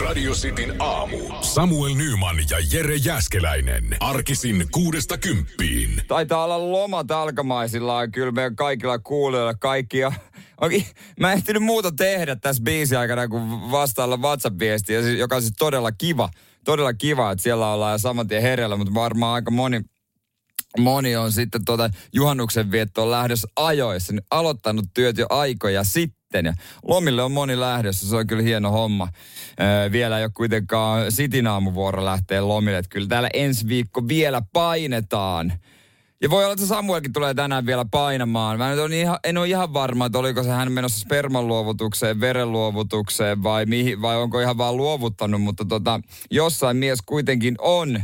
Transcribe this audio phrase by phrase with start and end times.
[0.00, 1.18] Radio Cityn aamu.
[1.40, 3.96] Samuel Nyman ja Jere Jäskeläinen.
[4.00, 6.02] Arkisin kuudesta kymppiin.
[6.08, 10.12] Taitaa olla lomat alkamaisillaan kyllä meidän kaikilla kuulijoilla kaikkia.
[10.60, 10.86] Okei,
[11.20, 15.92] mä en ehtinyt muuta tehdä tässä biisin aikana kuin vastailla WhatsApp-viestiä, joka on siis todella
[15.92, 16.28] kiva.
[16.64, 19.80] Todella kiva, että siellä ollaan ja saman tien hereillä, mutta varmaan aika moni
[20.78, 26.21] moni on sitten tuota juhannuksen viettoon lähdössä ajoissa, niin aloittanut työt jo aikoja sitten.
[26.38, 26.52] Ja
[26.88, 29.08] lomille on moni lähdössä, se on kyllä hieno homma.
[29.60, 34.42] Öö, vielä ei ole kuitenkaan sitin aamuvuoro lähtee lomille, että kyllä täällä ensi viikko vielä
[34.52, 35.52] painetaan.
[36.22, 38.58] Ja voi olla, että Samuelkin tulee tänään vielä painamaan.
[38.58, 42.52] Mä en, ihan, en ole ihan varma, että oliko se hän menossa sperman luovutukseen, veren
[42.52, 48.02] luovutukseen vai, mihin, vai onko ihan vaan luovuttanut, mutta tota, jossain mies kuitenkin on.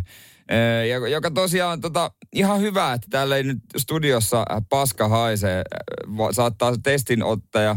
[0.89, 5.63] Ja, joka tosiaan tota, ihan hyvä, että täällä ei nyt studiossa paska haisee.
[6.33, 7.77] Saattaa se testinottaja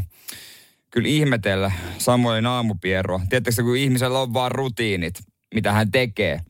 [0.92, 3.22] kyllä ihmetellä Samuelin aamupierroa.
[3.30, 5.20] Tiedättekö, kun ihmisellä on vaan rutiinit,
[5.54, 6.42] mitä hän tekee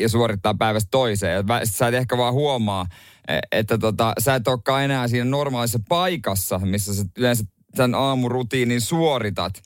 [0.00, 1.44] ja suorittaa päivästä toiseen.
[1.64, 2.86] Sä et ehkä vaan huomaa,
[3.28, 8.80] e, että tota, sä et olekaan enää siinä normaalissa paikassa, missä sä yleensä sen aamurutiinin
[8.80, 9.62] suoritat.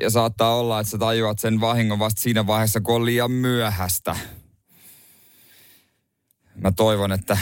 [0.00, 4.16] Ja, saattaa olla, että sä tajuat sen vahingon vasta siinä vaiheessa, kun on liian myöhäistä.
[6.54, 7.38] Mä toivon, että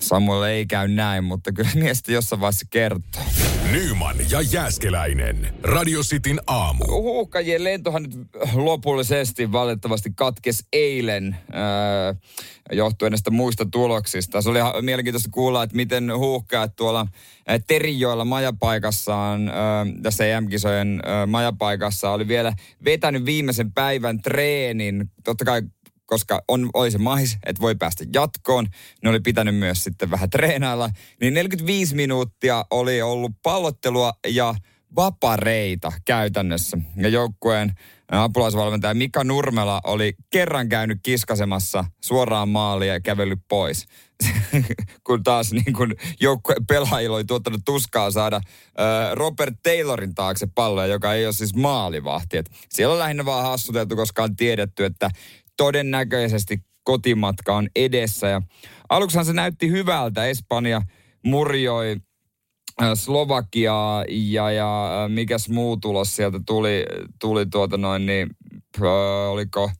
[0.00, 3.22] Samuel ei käy näin, mutta kyllä miestä jossain vaiheessa kertoo.
[3.72, 5.54] Nyman ja Jääskeläinen.
[5.62, 6.84] Radio Cityn aamu.
[6.88, 8.12] Huuhkajien lentohan nyt
[8.54, 12.16] lopullisesti valitettavasti katkes eilen äh,
[12.72, 14.42] johtuen näistä muista tuloksista.
[14.42, 19.54] Se oli mielenkiintoista kuulla, että miten huuhkajat tuolla äh, Terijoilla majapaikassaan, äh,
[20.02, 22.52] tässä EM-kisojen majapaikassa, oli vielä
[22.84, 25.10] vetänyt viimeisen päivän treenin.
[25.24, 25.62] Totta kai
[26.06, 28.66] koska on, oli se mahis, että voi päästä jatkoon.
[29.02, 30.90] Ne oli pitänyt myös sitten vähän treenailla.
[31.20, 34.54] Niin 45 minuuttia oli ollut pallottelua ja
[34.96, 36.78] vapareita käytännössä.
[36.96, 37.72] Ja joukkueen
[38.08, 43.86] apulaisvalmentaja Mika Nurmela oli kerran käynyt kiskasemassa suoraan maaliin ja kävellyt pois.
[45.06, 48.42] kun taas niin kun joukkueen pelaajilla oli tuottanut tuskaa saada äh,
[49.12, 52.36] Robert Taylorin taakse palloja, joka ei ole siis maalivahti.
[52.36, 55.10] Et siellä on lähinnä vaan hassuteltu, koska on tiedetty, että
[55.56, 58.28] todennäköisesti kotimatka on edessä.
[58.28, 58.42] Ja
[58.88, 60.26] aluksihan se näytti hyvältä.
[60.26, 60.82] Espanja
[61.24, 61.96] murjoi
[62.82, 66.84] äh, Slovakiaa ja, ja äh, mikäs muu tulos sieltä tuli,
[67.20, 68.30] tuli tuota noin niin,
[68.76, 68.82] äh,
[69.30, 69.70] oliko,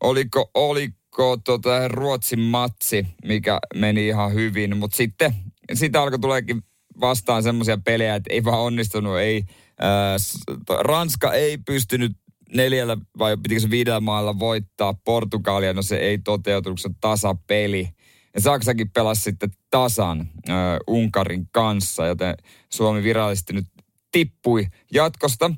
[0.00, 5.34] oliko, oliko tota Ruotsin matsi, mikä meni ihan hyvin, mutta sitten
[5.74, 6.62] sitä alkoi tuleekin
[7.00, 9.44] vastaan semmoisia pelejä, että ei vaan onnistunut, ei,
[9.82, 12.12] äh, Ranska ei pystynyt
[12.54, 17.88] neljällä vai pitikö se viidellä maalla voittaa Portugalia, no se ei toteutunut, se tasapeli.
[18.34, 20.56] Ja Saksakin pelasi sitten tasan äh,
[20.86, 22.34] Unkarin kanssa, joten
[22.68, 23.66] Suomi virallisesti nyt
[24.12, 25.50] tippui jatkosta.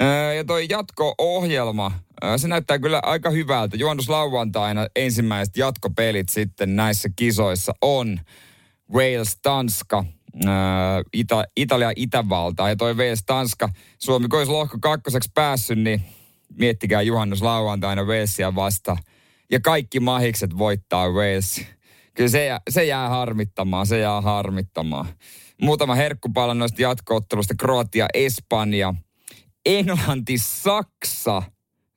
[0.00, 1.86] Äh, ja toi jatko-ohjelma,
[2.24, 3.76] äh, se näyttää kyllä aika hyvältä.
[3.76, 8.20] Juonnuslauantaina ensimmäiset jatkopelit sitten näissä kisoissa on
[8.92, 10.04] Wales-Tanska,
[11.16, 12.68] Ita- Italia Itävalta.
[12.68, 16.02] Ja toi Wales-Tanska, Suomi kun olisi lohko kakkoseksi päässyt, niin
[16.58, 18.96] miettikää juhannus lauantaina Walesia vasta.
[19.50, 21.66] Ja kaikki mahikset voittaa Wales.
[22.14, 25.06] Kyllä se, se jää harmittamaan, se jää harmittamaan.
[25.62, 27.54] Muutama herkkupala noista jatkoottelusta.
[27.58, 28.94] Kroatia, Espanja,
[29.66, 31.42] Englanti, Saksa.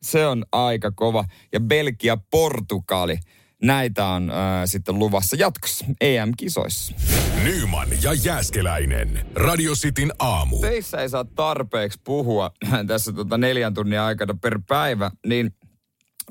[0.01, 1.25] Se on aika kova.
[1.53, 3.19] Ja Belgia, Portugali.
[3.63, 6.95] Näitä on äh, sitten luvassa jatkossa EM-kisoissa.
[7.43, 9.25] Nyman ja Jääskeläinen.
[9.35, 10.59] Radio Cityn aamu.
[10.59, 12.51] Teissä ei saa tarpeeksi puhua
[12.87, 15.55] tässä tota neljän tunnin aikana per päivä, niin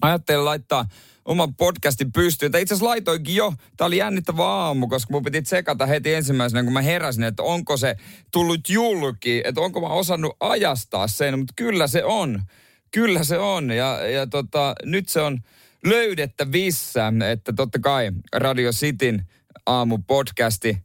[0.03, 0.85] ajattelin laittaa
[1.25, 2.53] oman podcastin pystyyn.
[2.53, 3.55] Tai itse asiassa laitoinkin jo.
[3.77, 7.77] Tämä oli jännittävä aamu, koska mun piti tsekata heti ensimmäisenä, kun mä heräsin, että onko
[7.77, 7.97] se
[8.33, 12.43] tullut julki, että onko mä osannut ajastaa sen, mutta kyllä se on.
[12.91, 13.71] Kyllä se on.
[13.71, 15.39] Ja, ja tota, nyt se on
[15.85, 19.25] löydettävissä, että totta kai Radio Cityn
[19.67, 20.79] aamupodcasti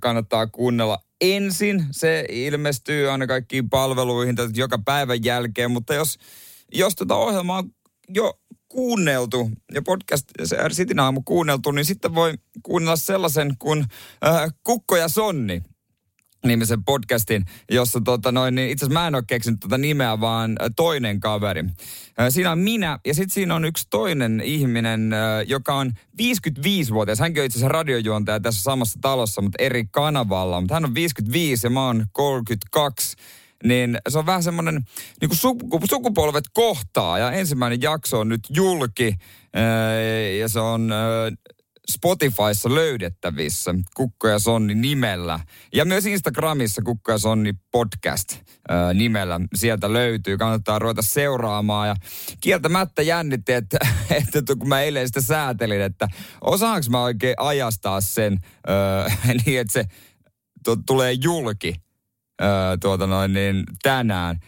[0.00, 1.86] kannattaa kuunnella ensin.
[1.90, 6.18] Se ilmestyy aina kaikkiin palveluihin joka päivän jälkeen, mutta jos,
[6.72, 7.70] jos tätä tota ohjelmaa on
[8.08, 10.30] jo kuunneltu ja podcast
[10.72, 13.84] Cityn aamu kuunneltu, niin sitten voi kuunnella sellaisen kuin
[14.26, 15.62] äh, Kukko ja Sonni
[16.46, 20.56] nimisen podcastin, jossa tota noin, niin itse asiassa mä en ole keksinyt tuota nimeä, vaan
[20.76, 21.64] toinen kaveri.
[22.28, 25.10] Siinä on minä ja sitten siinä on yksi toinen ihminen,
[25.46, 25.92] joka on
[26.22, 27.18] 55-vuotias.
[27.18, 30.60] Hänkin on itse asiassa radiojuontaja tässä samassa talossa, mutta eri kanavalla.
[30.60, 33.16] Mutta hän on 55 ja mä oon 32
[33.64, 34.74] niin se on vähän semmoinen,
[35.20, 39.14] niin kuin sukupolvet kohtaa ja ensimmäinen jakso on nyt julki
[40.40, 40.92] ja se on
[41.90, 45.40] Spotifyssa löydettävissä Kukko ja Sonni nimellä.
[45.74, 48.36] Ja myös Instagramissa Kukko ja Sonni podcast
[48.68, 49.40] ää, nimellä.
[49.54, 51.88] Sieltä löytyy, kannattaa ruveta seuraamaan.
[51.88, 51.96] Ja
[52.40, 53.78] kieltämättä jännitti, että,
[54.34, 56.08] että kun mä eilen sitä säätelin, että
[56.40, 59.16] osaanko mä oikein ajastaa sen ää,
[59.46, 59.84] niin, että se
[60.64, 61.74] to, tulee julki
[62.40, 64.38] ää, tuota noin, niin tänään.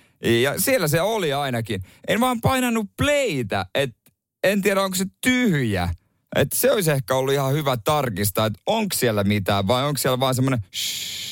[0.42, 1.82] Ja siellä se oli ainakin.
[2.08, 4.02] En vaan painanut playtä, että
[4.44, 5.88] en tiedä onko se tyhjä.
[6.36, 10.20] Että se olisi ehkä ollut ihan hyvä tarkistaa, että onko siellä mitään vai onko siellä
[10.20, 10.64] vaan semmoinen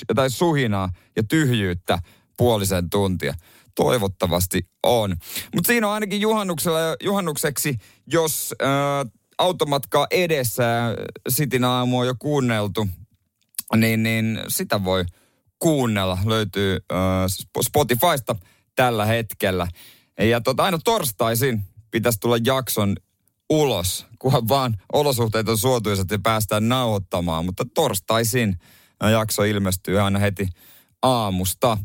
[0.08, 1.98] jotain suhinaa ja tyhjyyttä
[2.36, 3.34] puolisen tuntia.
[3.74, 5.16] Toivottavasti on.
[5.54, 7.76] Mutta siinä on ainakin juhannuksella, juhannukseksi,
[8.06, 8.68] jos äh,
[9.38, 10.64] automatkaa edessä
[11.28, 12.88] Sitin aamu on jo kuunneltu,
[13.76, 15.04] niin, niin sitä voi
[15.58, 16.18] kuunnella.
[16.24, 16.98] Löytyy äh,
[17.62, 18.36] Spotifysta
[18.76, 19.68] tällä hetkellä.
[20.20, 22.96] Ja tota, aina torstaisin pitäisi tulla jakson
[23.50, 27.44] ulos, kunhan vaan olosuhteet on suotuisat ja päästään nauhoittamaan.
[27.44, 28.56] Mutta torstaisin
[29.10, 30.48] jakso ilmestyy aina heti
[31.02, 31.78] aamusta.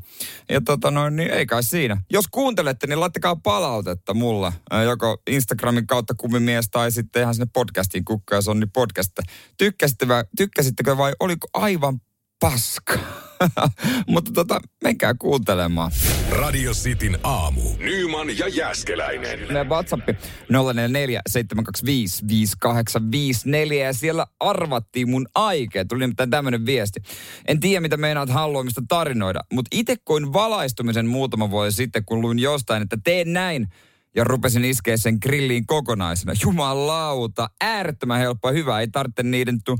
[0.50, 1.98] Ja tota noin, niin ei kai siinä.
[2.12, 4.54] Jos kuuntelette, niin laittakaa palautetta mulle.
[4.86, 9.12] Joko Instagramin kautta kumimies tai sitten ihan sinne podcastiin Kukka ja Sonni podcast.
[9.58, 12.02] Tykkäsittekö, tykkäsittekö vai oliko aivan
[12.40, 13.00] paska?
[14.08, 15.92] Mutta tota, menkää kuuntelemaan.
[16.32, 17.62] Radio Cityn aamu.
[17.78, 19.40] Nyman ja Jäskeläinen.
[19.40, 20.10] Meidän WhatsApp
[20.50, 25.88] 044 725 5854 ja siellä arvattiin mun aikeet.
[25.88, 27.00] Tuli nimittäin tämmönen viesti.
[27.48, 32.40] En tiedä, mitä meinaat Halloweenista tarinoida, mutta itse koin valaistumisen muutama vuosi sitten, kun luin
[32.40, 33.68] jostain, että teen näin
[34.16, 36.34] ja rupesin iskeä sen grilliin kokonaisena.
[36.44, 38.80] Jumalauta, äärettömän helppoa hyvä.
[38.80, 39.78] Ei tarvitse niiden tu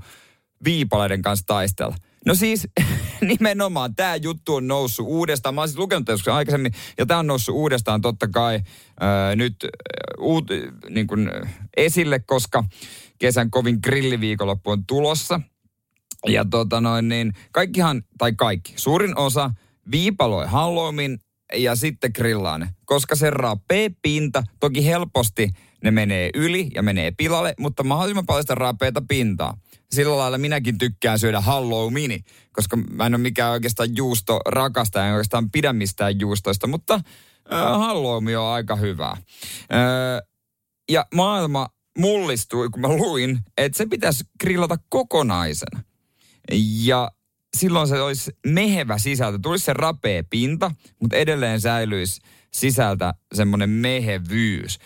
[0.66, 1.96] viipaleiden kanssa taistella.
[2.26, 2.68] No siis
[3.38, 5.56] nimenomaan tämä juttu on noussut uudestaan.
[5.56, 8.60] Mä olisin lukenut joskus aikaisemmin, ja tämä on noussut uudestaan totta kai
[9.00, 9.70] ää, nyt ää,
[10.20, 10.48] uut,
[10.90, 11.32] niin kuin,
[11.78, 12.64] esille, koska
[13.20, 15.42] kesän kovin grilliviikonloppu on tulossa.
[16.28, 19.52] Ja tota noin, niin kaikkihan, tai kaikki, suurin osa
[19.92, 21.20] viipaloi Halloween
[21.54, 24.44] ja sitten grillaa ne, koska se rapee pinta.
[24.60, 25.50] Toki helposti
[25.84, 29.58] ne menee yli ja menee pilalle, mutta mahdollisimman paljon sitä rapeita pintaa
[29.92, 32.24] sillä lailla minäkin tykkään syödä Halloweeni,
[32.54, 36.94] koska mä en ole mikään oikeastaan juusto rakasta, en oikeastaan pidä mistään juustoista, mutta
[37.54, 39.10] äh, Halloween on aika hyvä.
[39.12, 39.20] Äh,
[40.92, 41.68] ja maailma
[41.98, 45.84] mullistui, kun mä luin, että se pitäisi grillata kokonaisena.
[46.84, 47.12] Ja
[47.58, 49.40] silloin se olisi mehevä sisältö.
[49.42, 50.72] Tulisi se rapea pinta,
[51.02, 52.22] mutta edelleen säilyisi
[52.54, 54.80] sisältä semmoinen mehevyys.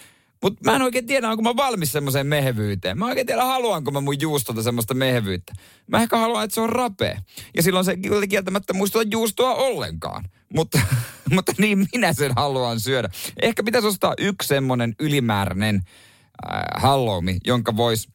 [0.43, 2.97] Mutta mä en oikein tiedä, onko mä valmis semmoiseen mehevyyteen.
[2.97, 5.53] Mä en oikein tiedä, haluanko mä mun juustolta semmoista mehevyyttä.
[5.87, 7.21] Mä ehkä haluan, että se on rapea.
[7.55, 7.97] Ja silloin se
[8.29, 10.25] kieltämättä muistuta juustoa ollenkaan.
[10.55, 10.79] Mutta,
[11.35, 13.09] mutta niin minä sen haluan syödä.
[13.41, 18.09] Ehkä pitäisi ostaa yksi semmoinen ylimääräinen äh, halloumi, jonka voisi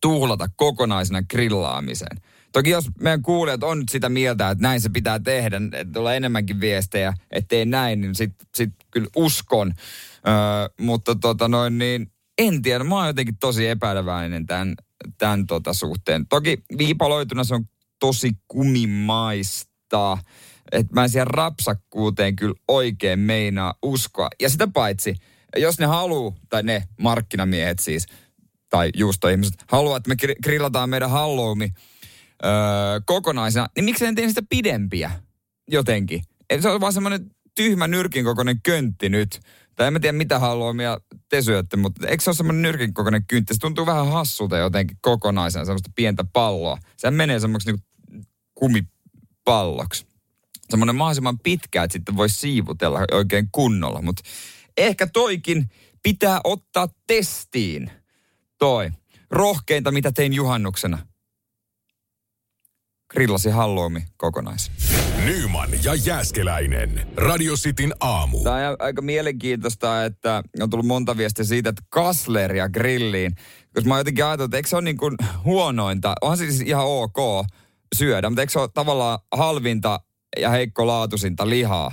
[0.00, 2.16] tuhlata kokonaisena grillaamiseen.
[2.52, 6.16] Toki jos meidän kuulijat on nyt sitä mieltä, että näin se pitää tehdä, että tulee
[6.16, 9.74] enemmänkin viestejä, ettei näin, niin sit, sit kyllä uskon.
[10.28, 10.34] Öö,
[10.80, 14.74] mutta tota noin niin, en tiedä, mä oon jotenkin tosi epäileväinen tämän,
[15.18, 16.26] tämän tota suhteen.
[16.26, 17.64] Toki viipaloituna se on
[17.98, 20.18] tosi kumimaista.
[20.72, 24.28] Että mä en siihen rapsakkuuteen kyllä oikein meinaa uskoa.
[24.40, 25.14] Ja sitä paitsi,
[25.56, 28.06] jos ne haluu, tai ne markkinamiehet siis,
[28.70, 31.68] tai juustoihmiset, haluaa, että me grillataan meidän halloumi
[32.44, 32.50] öö,
[33.06, 35.10] kokonaisena, niin miksi en tee sitä pidempiä
[35.70, 36.22] jotenkin?
[36.60, 39.40] Se on vaan semmoinen tyhmä nyrkin kokoinen köntti nyt
[39.80, 43.24] tai en mä tiedä mitä haluamia te syötte, mutta eikö se ole semmoinen nyrkin kokoinen
[43.28, 43.54] kyntti?
[43.54, 46.78] Se tuntuu vähän hassulta jotenkin kokonaisena, semmoista pientä palloa.
[46.96, 47.86] Sehän menee semmoiksi niinku
[48.54, 50.06] kumipalloksi.
[50.70, 54.02] Semmoinen mahdollisimman pitkä, että sitten voi siivutella oikein kunnolla.
[54.02, 54.22] Mutta
[54.76, 55.70] ehkä toikin
[56.02, 57.90] pitää ottaa testiin.
[58.58, 58.90] Toi.
[59.30, 60.98] Rohkeinta, mitä tein juhannuksena.
[63.10, 64.70] Grillasi halloumi kokonais.
[65.24, 67.06] Nyman ja Jääskeläinen.
[67.16, 68.42] Radio Cityn aamu.
[68.42, 73.34] Tämä on aika mielenkiintoista, että on tullut monta viestiä siitä, että kasleria grilliin.
[73.74, 76.14] Koska mä oon jotenkin ajatellut, että eikö se ole niin kuin huonointa?
[76.20, 77.46] Onhan se siis ihan ok
[77.96, 80.00] syödä, mutta eikö se ole tavallaan halvinta
[80.40, 81.92] ja heikkolaatuisinta lihaa?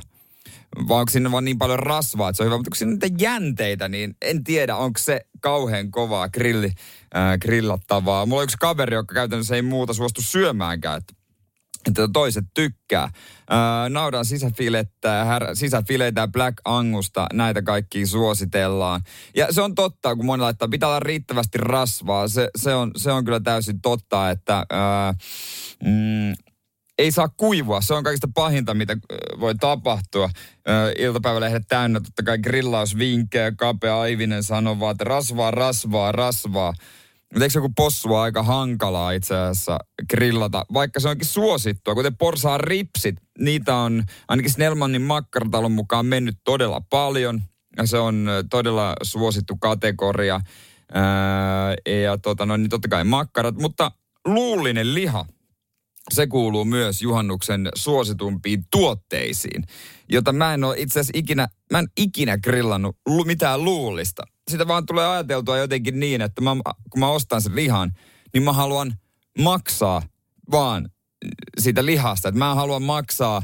[0.88, 2.58] Vai onko sinne vaan niin paljon rasvaa, että se on hyvä.
[2.58, 6.72] Mutta kun on niitä jänteitä, niin en tiedä, onko se kauhean kovaa grilli,
[7.16, 8.26] äh, grillattavaa.
[8.26, 10.98] Mulla on yksi kaveri, joka käytännössä ei muuta suostu syömäänkään.
[10.98, 11.14] Että
[11.88, 13.10] että toiset tykkää.
[13.52, 19.02] Öö, naudan sisäfilettä, här, sisäfileitä ja Black Angusta, näitä kaikkia suositellaan.
[19.36, 22.28] Ja se on totta, kun moni laittaa, pitää olla riittävästi rasvaa.
[22.28, 25.14] Se, se, on, se on kyllä täysin totta, että öö,
[25.84, 26.47] mm,
[26.98, 27.82] ei saa kuivua.
[27.82, 28.98] Se on kaikista pahinta, mitä
[29.40, 30.30] voi tapahtua.
[30.98, 33.52] Iltapäivälehdet täynnä totta kai grillausvinkkejä.
[33.52, 36.74] Kapea Aivinen sanoo vaan, että rasvaa, rasvaa, rasvaa.
[37.34, 42.60] Mutta eikö joku possu aika hankalaa itse asiassa grillata, vaikka se onkin suosittua, kuten porsaan
[42.60, 43.16] ripsit.
[43.40, 47.42] Niitä on ainakin Snellmanin makkaratalon mukaan mennyt todella paljon.
[47.78, 50.42] Ja se on todella suosittu kategoria.
[52.04, 53.92] Ja tota, no, niin totta kai makkarat, mutta
[54.26, 55.26] luullinen liha,
[56.14, 59.64] se kuuluu myös juhannuksen suositumpiin tuotteisiin,
[60.10, 64.24] jota mä en ole itse asiassa ikinä, mä en ikinä grillannut mitään luullista.
[64.52, 66.56] Sitä vaan tulee ajateltua jotenkin niin, että mä,
[66.90, 67.92] kun mä ostan sen lihan,
[68.34, 68.94] niin mä haluan
[69.40, 70.02] maksaa
[70.52, 70.90] vaan
[71.60, 72.30] siitä lihasta.
[72.30, 73.42] Että mä haluan maksaa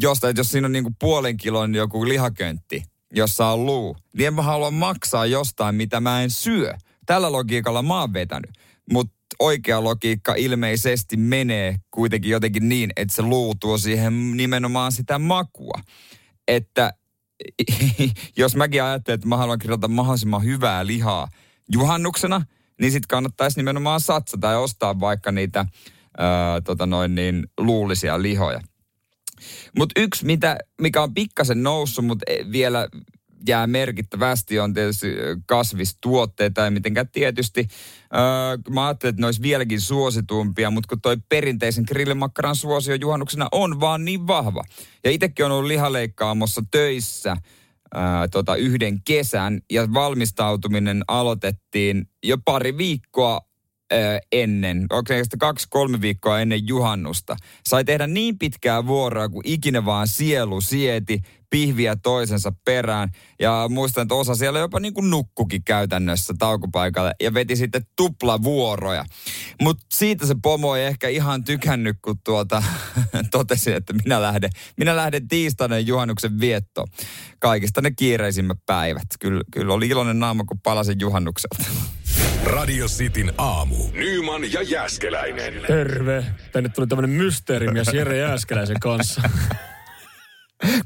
[0.00, 2.82] jostain, että jos siinä on niinku puolen kilon joku lihaköntti,
[3.14, 6.74] jossa on luu, niin en mä halua maksaa jostain, mitä mä en syö.
[7.06, 8.50] Tällä logiikalla mä oon vetänyt.
[8.92, 15.18] Mutta oikea logiikka ilmeisesti menee kuitenkin jotenkin niin, että se luu tuo siihen nimenomaan sitä
[15.18, 15.80] makua.
[16.48, 16.92] Että
[18.36, 21.28] jos mäkin ajattelen, että mä haluan kirjoittaa mahdollisimman hyvää lihaa
[21.72, 22.42] juhannuksena,
[22.80, 25.66] niin sitten kannattaisi nimenomaan satsata ja ostaa vaikka niitä
[26.18, 28.60] ää, tota noin niin, luullisia lihoja.
[29.78, 32.88] Mutta yksi, mitä, mikä on pikkasen noussut, mutta e, vielä
[33.48, 35.06] jää merkittävästi on tietysti
[35.46, 37.68] kasvistuotteita ja mitenkään tietysti.
[38.14, 43.48] Öö, mä ajattelin, että ne olisi vieläkin suositumpia, mutta kun toi perinteisen grillimakkaran suosio juhannuksena
[43.52, 44.64] on vaan niin vahva.
[45.04, 47.36] Ja itsekin on ollut lihaleikkaamossa töissä
[47.94, 53.40] ää, tota, yhden kesän ja valmistautuminen aloitettiin jo pari viikkoa
[54.32, 57.36] ennen, oikeastaan kaksi-kolme viikkoa ennen juhannusta.
[57.68, 63.10] Sai tehdä niin pitkää vuoroa kuin ikinä vaan sielu sieti, pihviä toisensa perään.
[63.40, 69.04] Ja muistan, että osa siellä jopa niin kuin nukkukin käytännössä taukopaikalle ja veti sitten tuplavuoroja.
[69.62, 72.62] Mutta siitä se pomo ei ehkä ihan tykännyt, kun tuota,
[73.30, 76.84] totesi, että minä lähden, minä lähden tiistaina juhannuksen vietto.
[77.38, 79.08] Kaikista ne kiireisimmät päivät.
[79.20, 81.64] Kyllä, kyllä oli iloinen naama, kun palasin juhannukselta.
[82.44, 83.76] Radio Cityn aamu.
[83.92, 85.54] Nyman ja Jäskeläinen.
[85.66, 86.24] Terve.
[86.52, 89.22] Tänne tuli tämmönen mysteerimies Jere Jääskeläisen kanssa.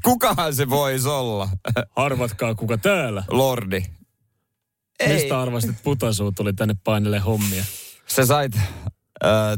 [0.03, 1.49] Kukahan se voisi olla?
[1.95, 3.23] Arvatkaa kuka täällä.
[3.29, 3.83] Lordi.
[4.99, 5.13] Ei.
[5.13, 7.63] Mistä arvasit, että putasuu tuli tänne painelle hommia?
[8.07, 8.61] Sä sait, äh,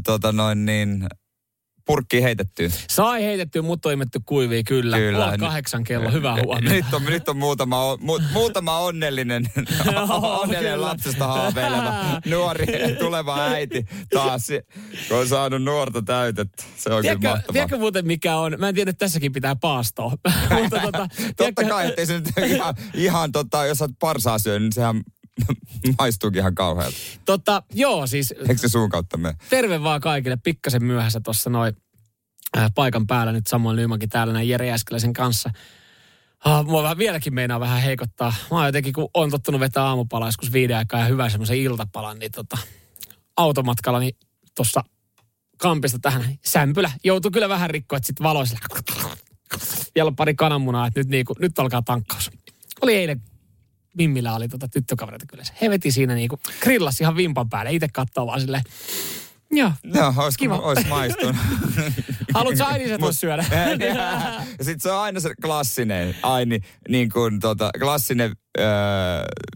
[0.06, 1.08] tota noin niin,
[1.86, 2.70] purkki heitettyä.
[2.90, 4.98] Sai heitettyä, mutta on imetty kuivia, kyllä.
[4.98, 5.26] kyllä.
[5.26, 6.70] Puoli kahdeksan kello, hyvää huomenta.
[6.74, 9.46] Nyt on, nyt on muutama, mu, muutama onnellinen,
[10.42, 11.94] onnellinen lapsesta haaveileva
[12.26, 12.66] nuori
[13.00, 14.48] tuleva äiti taas,
[15.08, 16.64] kun on saanut nuorta täytettä.
[16.78, 17.54] Se on tiedätkö, kyllä mahtavaa.
[17.54, 18.56] Tiedätkö muuten mikä on?
[18.58, 20.14] Mä en tiedä, että tässäkin pitää paastoa.
[20.62, 21.08] mutta, tota,
[21.38, 25.02] Totta kai, ettei se nyt ihan, ihan tota, jos olet parsaa syönyt, niin sehän
[26.00, 26.98] Maistuukin ihan kauhealta.
[27.26, 28.32] Totta, joo siis...
[28.32, 29.36] Eikö se suun kautta mene?
[29.50, 30.38] Terve vaan kaikille.
[30.38, 31.78] Pikkasen myöhässä tuossa noin
[32.58, 35.50] äh, paikan päällä nyt Samuel Nymankin täällä näin Jere Jäskeläisen kanssa.
[36.46, 38.34] Ah, mua vähän, vieläkin meinaa vähän heikottaa.
[38.52, 42.20] Mä oon jotenkin, kun on tottunut vetää aamupalaa joskus viiden aikaa ja hyvä semmoisen iltapalan,
[42.20, 42.58] niin tota,
[43.38, 44.16] automatkalla niin
[44.56, 44.84] tuossa
[45.58, 48.60] kampista tähän sämpylä joutuu kyllä vähän rikkoa, että sitten valoisella
[49.96, 52.32] vielä pari kananmunaa, että nyt, niinku, nyt alkaa tankkaus.
[52.82, 53.22] Oli eilen
[53.98, 55.44] Mimmillä oli tota tyttökavereita kyllä.
[55.62, 57.72] He veti siinä niinku grillas ihan vimpan päälle.
[57.72, 58.64] Itse katsoo vaan silleen.
[59.52, 59.72] Joo.
[59.84, 60.58] Joo, olisi, kiva.
[60.58, 61.36] Olisi maistunut.
[62.34, 63.46] Haluatko Aini se tuossa syödä?
[64.60, 68.66] ja sitten se on aina se klassinen, Aini, niin kuin tota, klassinen öö,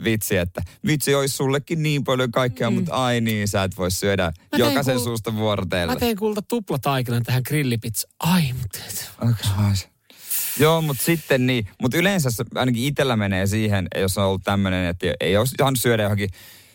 [0.03, 2.75] vitsi, että vitsi olisi sullekin niin paljon kaikkea, mm.
[2.75, 5.05] mutta ai niin, sä et voi syödä mä jokaisen kuul...
[5.05, 5.93] suusta vuoroteille.
[5.93, 8.07] Mä tein kulta tuplataikinan tähän grillipizza.
[8.19, 8.79] Ai, mutta...
[9.21, 9.75] Okay.
[10.59, 11.67] Joo, mutta sitten niin.
[11.81, 16.03] Mutta yleensä ainakin itsellä menee siihen, jos on ollut tämmöinen, että ei olisi ihan syödä
[16.03, 16.29] johonkin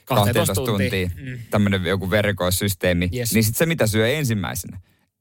[0.04, 1.38] 12 tuntia, tuntia mm.
[1.50, 3.34] tämmöinen joku verikoissysteemi, yes.
[3.34, 4.80] niin sitten se mitä syö ensimmäisenä,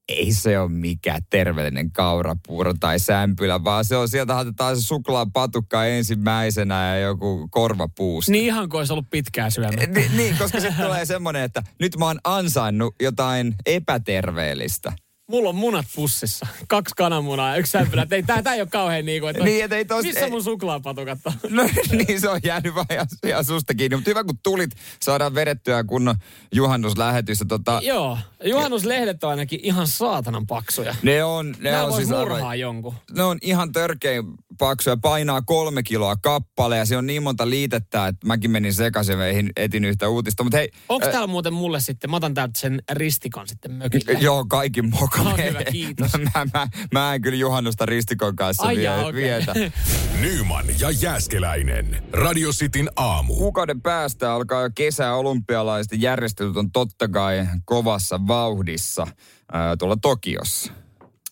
[0.09, 5.85] ei se ole mikään terveellinen kaurapuuro tai sämpylä, vaan se on sieltä otetaan se suklaapatukka
[5.85, 8.31] ensimmäisenä ja joku korvapuusta.
[8.31, 9.71] Niin ihan kuin olisi ollut pitkää syömä.
[9.87, 14.93] Ni, niin, koska sitten tulee semmoinen, että nyt mä oon ansainnut jotain epäterveellistä
[15.29, 16.47] mulla on munat pussissa.
[16.67, 18.07] Kaksi kananmunaa ja yksi sämpylä.
[18.11, 20.43] Ei, tää, tää ei ole kauhean niinku, että niin, et ei tos, missä ei, mun
[20.43, 21.33] suklaapatukat on?
[21.49, 22.85] No niin, se on jäänyt vaan
[23.25, 23.95] ihan, susta kiinni.
[23.95, 26.15] Mutta hyvä, kun tulit, saadaan vedettyä kunnon
[26.55, 27.43] juhannuslähetys.
[27.47, 27.79] Tota...
[27.83, 30.95] Joo, juhannuslehdet on ainakin ihan saatanan paksuja.
[31.01, 31.55] Ne on.
[31.59, 32.93] Ne Nää on siis murhaa jonkun.
[33.11, 34.23] Ne on ihan törkein
[34.57, 39.19] paksuja, painaa kolme kiloa kappale ja se on niin monta liitettä, että mäkin menin sekaisin
[39.19, 40.43] ja etin yhtä uutista.
[40.43, 44.17] Mut hei, Onko äh, täällä muuten mulle sitten, mä otan täältä sen ristikon sitten mökille.
[44.19, 45.18] Joo, kaikin moka.
[45.19, 46.11] Oh, hyvä, kiitos.
[46.13, 49.13] mä, mä, mä, en kyllä juhannusta ristikon kanssa Ai vie, jaa, okay.
[49.13, 49.53] vietä.
[50.21, 52.03] Nyman ja Jääskeläinen.
[52.13, 53.35] Radio Cityn aamu.
[53.35, 59.07] Kuukauden päästä alkaa jo kesä olympialaiset järjestelyt on totta kai kovassa vauhdissa
[59.51, 60.73] ää, tuolla Tokiossa.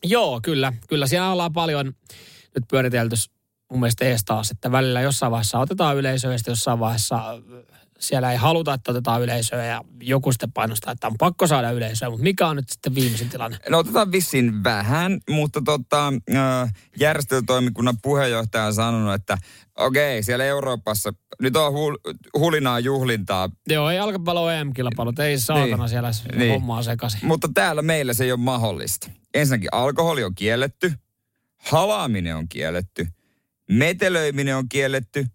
[0.03, 0.73] Joo, kyllä.
[0.89, 1.85] Kyllä siellä ollaan paljon
[2.55, 3.15] nyt pyöritelty
[3.71, 7.19] mun mielestä ees taas, että välillä jossain vaiheessa otetaan yleisöä ja sitten jossain vaiheessa
[7.99, 12.09] siellä ei haluta, että otetaan yleisöä ja joku sitten painostaa, että on pakko saada yleisöä,
[12.09, 13.57] mutta mikä on nyt sitten viimeisin tilanne?
[13.69, 16.13] No otetaan vissiin vähän, mutta tota,
[16.99, 19.37] järjestötoimikunnan puheenjohtaja on sanonut, että
[19.77, 21.95] okei, siellä Euroopassa nyt on hul,
[22.37, 25.89] hulinaa juhlintaa, Joo, ei jalkapallo EM-kilpailut, ei saatana Niin.
[25.89, 26.51] siellä Niin.
[26.51, 27.19] hommaa sekaisin.
[27.23, 29.09] mutta täällä meillä se ei ole mahdollista.
[29.33, 30.93] Ensinnäkin alkoholi on kielletty,
[31.57, 33.07] halaaminen on kielletty,
[33.71, 35.25] metelöiminen on kielletty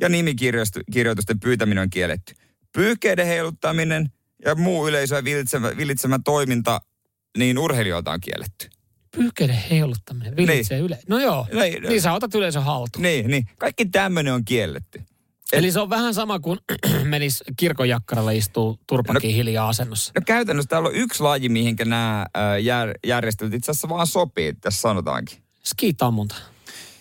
[0.00, 2.34] ja nimikirjoitusten pyytäminen on kielletty.
[2.72, 4.12] Pyyhkeiden heiluttaminen
[4.44, 6.80] ja muu yleisöä villitsemä, villitsemä toiminta
[7.38, 8.68] niin urheilijoilta on kielletty.
[9.16, 10.98] Pyyhkeiden heiluttaminen, villitsee yle.
[11.08, 11.82] No joo, Niin.
[11.82, 13.02] niin sä otat yleisön haltuun.
[13.02, 13.48] Niin, niin.
[13.58, 15.02] Kaikki tämmöinen on kielletty.
[15.52, 16.58] Eli se on vähän sama kuin
[17.04, 20.12] menis kirkon jakkaralla istuu turpakin no, hiljaa asennossa.
[20.14, 22.26] No käytännössä täällä on yksi laji, mihinkä nämä
[22.62, 25.38] jär, järjestelyt itse asiassa vaan sopii, tässä sanotaankin.
[25.64, 26.34] Skiitammunta.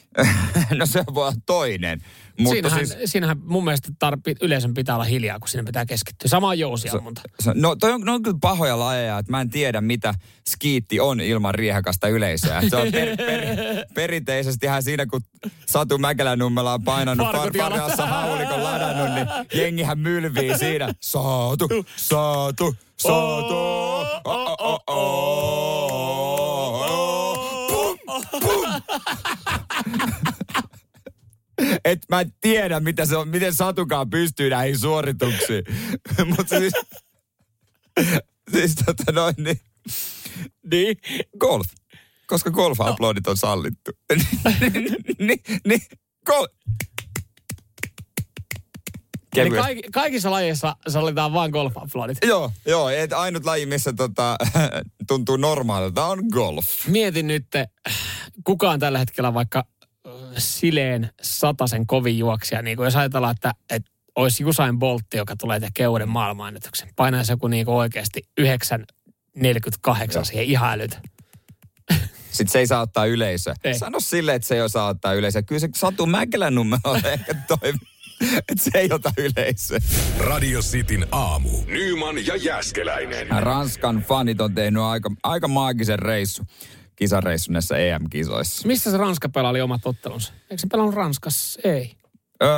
[0.78, 2.02] no se voi olla toinen.
[2.40, 6.30] Mutta Siinähän, siis, siinähän mun mielestä tarpi, yleisön pitää olla hiljaa, kun sinne pitää keskittyä.
[6.30, 7.22] Sama on jousiammunta.
[7.40, 10.13] se, no toi on, ne on kyllä pahoja lajeja, että mä en tiedä mitä
[10.50, 12.62] skiitti on ilman riehakasta yleisöä.
[12.70, 13.40] Se on per, per,
[13.94, 15.22] perinteisesti ihan siinä, kun
[15.66, 20.94] Satu Mäkelänummela on painanut par, parjassa haulikon ladannut, niin jengihän mylvii siinä.
[21.00, 23.56] Saatu, saatu, saatu.
[23.56, 26.13] Oh, oh, oh, oh.
[27.70, 27.98] Pum,
[28.42, 28.84] pum.
[31.86, 35.63] Et mä en tiedä, mitä se on, miten Satukaan pystyy näihin suorituksiin.
[36.38, 36.74] Mutta siis,
[38.51, 39.60] siis tota noin, niin,
[40.72, 40.98] niin,
[41.39, 41.67] golf.
[42.27, 43.91] Koska golf-uploadit on sallittu.
[45.20, 45.82] niin, niin,
[46.25, 46.51] golf.
[49.36, 52.17] Eli kaik, kaikissa lajeissa sallitaan vain golf uploadit.
[52.25, 54.38] Joo, joo, et ainut laji, missä tota,
[55.08, 56.65] tuntuu normaalilta, on golf.
[56.88, 57.48] Mietin nyt,
[58.43, 59.63] kukaan tällä hetkellä vaikka
[60.38, 65.60] sileen satasen kovin juoksija, niin kuin jos ajatellaan, että, että olisi Usain Boltti, joka tulee
[65.60, 66.90] tekemään uuden maailmanennätyksen.
[66.96, 71.02] Painaisi joku niin kuin oikeasti 9,48 siihen ihan älytä.
[72.32, 73.56] Sitten se ei saa ottaa yleisöä.
[73.63, 73.74] Ei.
[73.74, 75.42] Sano silleen, että se ei osaa ottaa yleisöä.
[75.42, 77.80] Kyllä se Satu Mäkelän numero ehkä toimi,
[78.38, 79.80] että se ei ota yleisöä.
[80.20, 81.50] Radio Cityn aamu.
[81.65, 83.28] Nyman ja Jäskeläinen.
[83.30, 86.43] Ranskan fanit on tehnyt aika, aika maagisen reissu,
[86.95, 88.67] kisareissu näissä EM-kisoissa.
[88.67, 90.34] Missä se Ranska pelaili omat ottelunsa?
[90.41, 91.62] Eikö se pelannut Ranskassa?
[91.63, 91.95] Ei.
[92.43, 92.49] Öö,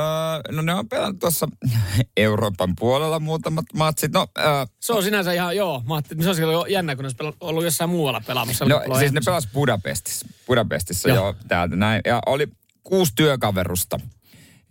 [0.52, 1.48] no ne on pelannut tuossa
[2.16, 4.12] Euroopan puolella muutamat matsit.
[4.12, 4.44] No, öö,
[4.80, 7.64] Se on sinänsä ihan, joo, mä ajattelin, se olisi ollut jännä, kun ne olisi ollut
[7.64, 8.64] jossain muualla pelaamassa.
[8.64, 9.24] no siis ne lopuksi.
[9.24, 11.16] pelas Budapestissa, Budapestissa Joo.
[11.16, 11.34] joo.
[11.48, 12.00] täältä näin.
[12.04, 12.48] Ja oli
[12.82, 14.00] kuusi työkaverusta,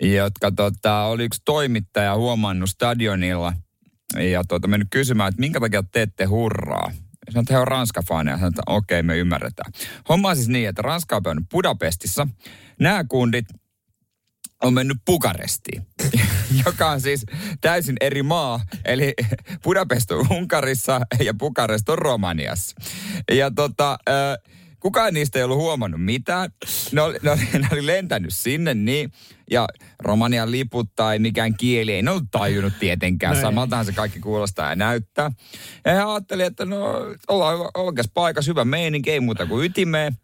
[0.01, 3.54] jotka tota, oli yksi toimittaja huomannut stadionilla
[4.32, 6.91] ja tota, mennyt kysymään, että minkä takia teette hurraa.
[7.32, 8.36] Sanoin, että he on Ranska-faneja.
[8.36, 9.72] Sanoin, että okei, me ymmärretään.
[10.10, 12.28] Homma on siis niin, että Ranska on Budapestissa.
[12.80, 13.46] Nämä kundit
[14.64, 15.88] on mennyt Bukarestiin,
[16.66, 17.26] joka on siis
[17.62, 18.62] täysin eri maa.
[18.86, 19.14] Eli
[19.64, 22.76] Budapest on Unkarissa ja Bukarest on Romaniassa.
[23.32, 24.55] Ja tota, äh,
[24.86, 26.50] kukaan niistä ei ollut huomannut mitään.
[26.91, 29.12] Ne oli, ne oli, ne oli lentänyt sinne niin,
[29.52, 29.67] ja
[30.00, 33.36] Romanian liput tai mikään kieli ei ne ollut tajunnut tietenkään.
[33.36, 33.41] No.
[33.41, 35.32] Samaltahan se kaikki kuulostaa ja näyttää.
[35.86, 36.86] Ja he ajattelivat, että no
[37.28, 40.17] ollaan oikeassa paikassa, hyvä meininki, ei muuta kuin ytimeen.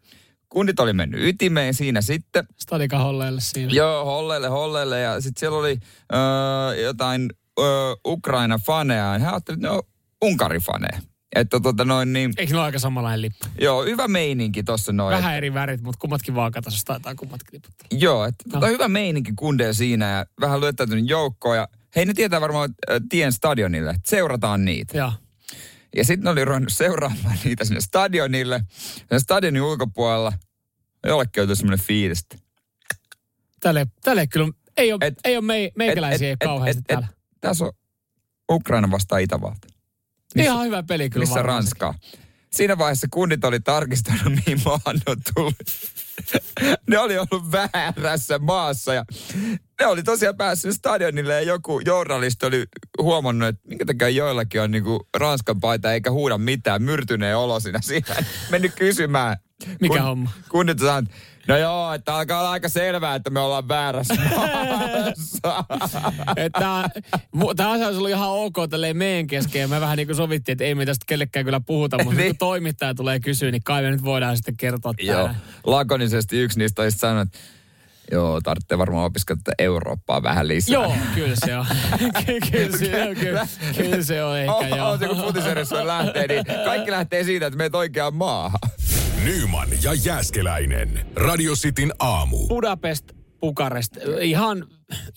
[0.48, 2.44] Kundit oli mennyt ytimeen siinä sitten.
[2.60, 3.72] Stadikaholleille siinä.
[3.72, 5.00] Joo, holleille, holleille.
[5.00, 5.78] Ja sitten siellä oli
[6.14, 9.18] öö, jotain öö, Ukraina-faneja.
[9.20, 9.82] He ajattelivat, että ne on
[10.24, 11.11] Unkari-faneja.
[11.34, 13.46] Että tota noin niin, Eikö ne ole aika samanlainen lippu?
[13.60, 15.16] joo, hyvä meininki tossa noin.
[15.16, 17.86] Vähän eri värit, mutta kummatkin vaakatasossa taitaa kummatkin liputtaa.
[17.90, 18.72] Joo, että tota, No.
[18.72, 21.56] hyvä meininki kundeja siinä ja vähän lyöttäytynyt joukkoon.
[21.56, 24.98] Ja hei, ne tietää varmaan äh, tien stadionille, että seurataan niitä.
[24.98, 25.12] Joo.
[25.96, 28.60] Ja sitten ne oli ruvennut seuraamaan niitä sinne stadionille.
[29.10, 30.32] Ja stadionin ulkopuolella
[31.06, 32.36] jollekin oli semmoinen fiilis, että
[33.60, 37.08] Tälle, tälle kyllä ei ole, Et- ei ole mei, meikäläisiä ei kauheasti täällä.
[37.40, 37.72] tässä on
[38.52, 39.68] Ukraina vastaan Itävalta.
[40.36, 41.94] Ihan hyvä peli kyllä missä Ranskaa.
[42.50, 45.54] Siinä vaiheessa kunnit oli tarkistanut, mihin maahan ne on tullut.
[46.90, 49.04] ne oli ollut väärässä maassa ja
[49.80, 52.64] ne oli tosiaan päässyt stadionille ja joku journalisti oli
[53.02, 57.80] huomannut, että minkä takia joillakin on niinku Ranskan paita eikä huuda mitään, myrtyneen olo siinä.
[58.50, 59.36] Mennyt kysymään.
[59.80, 60.30] Mikä homma?
[60.48, 61.02] Kunnit sanoo,
[61.48, 64.14] no joo, että alkaa olla aika selvää, että me ollaan väärässä.
[66.36, 66.60] Että
[67.56, 69.70] tämä asia olisi ollut ihan ok tälleen meidän kesken.
[69.70, 72.04] Me vähän niin kuin sovittiin, että ei me tästä kellekään kyllä puhuta.
[72.04, 72.28] Mutta Niin.
[72.30, 75.34] kun toimittaja tulee kysyä, niin kai me nyt voidaan sitten kertoa Joo, täällä.
[75.64, 77.38] lakonisesti yksi niistä olisi sanonut, että
[78.12, 80.72] joo, tarvitsee varmaan opiskella tätä Eurooppaa vähän lisää.
[80.72, 81.66] Joo, kyllä se on.
[82.26, 84.90] Ky- kyllä, se on kyllä, kyllä se on ehkä Oh, joo.
[84.92, 88.58] oh, se kun lähtee, niin kaikki lähtee siitä, että meet oikeaan maahan.
[89.24, 91.06] Nyman ja Jääskeläinen.
[91.16, 92.46] Radio Cityn aamu.
[92.46, 93.04] Budapest,
[93.40, 94.66] Bukarest, ihan,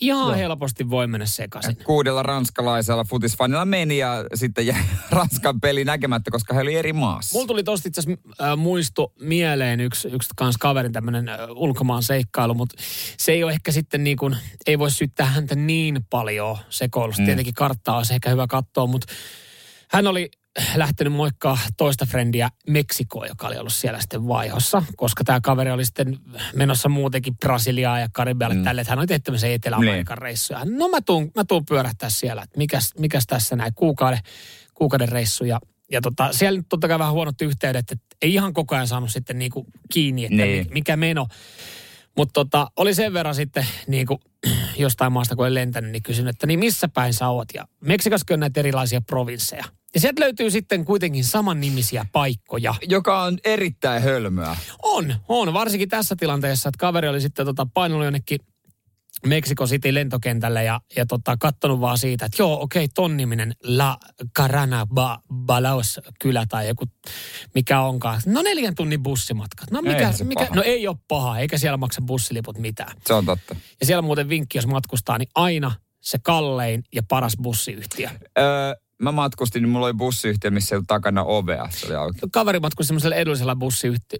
[0.00, 1.76] ihan helposti voi mennä sekaisin.
[1.84, 7.32] Kuudella ranskalaisella futisfanilla meni ja sitten jäi Ranskan peli näkemättä, koska he oli eri maassa.
[7.32, 12.02] Mulla tuli tosta itse asiassa äh, muisto mieleen yksi, yksi kans kaverin tämmönen äh, ulkomaan
[12.02, 12.82] seikkailu, mutta
[13.18, 17.22] se ei ole ehkä sitten niin kuin, ei voi syyttää häntä niin paljon sekoilusta.
[17.22, 17.26] Mm.
[17.26, 19.12] Tietenkin karttaa olisi ehkä hyvä katsoa, mutta
[19.90, 20.30] hän oli
[20.74, 25.84] lähtenyt moikkaa toista frendiä Meksikoa, joka oli ollut siellä sitten vaihossa, koska tämä kaveri oli
[25.84, 26.18] sitten
[26.54, 28.64] menossa muutenkin Brasiliaa ja Karibialle mm.
[28.64, 30.22] tälle, että hän oli tehty tämmöisen Etelä-Amerikan niin.
[30.22, 30.60] reissuja.
[30.64, 34.18] No mä tuun, mä tuun pyörähtää siellä, että mikäs, mikäs tässä näin kuukauden,
[34.74, 35.60] kuukauden reissu ja
[35.92, 39.10] ja tota, siellä nyt totta kai vähän huonot yhteydet, että ei ihan koko ajan saanut
[39.10, 40.66] sitten niinku kiinni, että niin.
[40.70, 41.26] mikä meno.
[42.16, 44.20] Mutta tota, oli sen verran sitten niinku,
[44.82, 47.48] jostain maasta, kun olen lentänyt, niin kysyn, että niin missä päin sä oot?
[47.54, 49.64] Ja Meksikossa on näitä erilaisia provinsseja.
[49.94, 52.74] Ja sieltä löytyy sitten kuitenkin saman nimisiä paikkoja.
[52.88, 54.56] Joka on erittäin hölmöä.
[54.82, 55.52] On, on.
[55.52, 58.38] Varsinkin tässä tilanteessa, että kaveri oli sitten tota painunut jonnekin
[59.26, 63.54] Mexico City lentokentälle ja, ja tota, kattonut vaan siitä, että joo, okei, okay, ton niminen
[63.64, 63.96] La
[64.36, 66.84] Carana ba, Balaos kylä tai joku,
[67.54, 68.20] mikä onkaan.
[68.26, 69.70] No neljän tunnin bussimatkat.
[69.70, 72.96] No, mikä, ei mikä, no ei ole paha, eikä siellä maksa bussiliput mitään.
[73.06, 73.56] Se on totta.
[73.80, 78.08] Ja siellä muuten vinkki, jos matkustaa, niin aina se kallein ja paras bussiyhtiö.
[78.38, 81.68] Öö, mä matkustin, niin mulla oli bussiyhtiö, missä ei ollut takana ovea.
[81.70, 82.18] Se oli auki.
[82.32, 83.56] Kaveri matkusti semmoisella edullisella